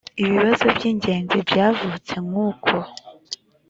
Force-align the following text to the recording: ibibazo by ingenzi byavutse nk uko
ibibazo 0.21 0.63
by 0.75 0.83
ingenzi 0.91 1.35
byavutse 1.47 2.13
nk 2.27 2.33
uko 2.47 2.73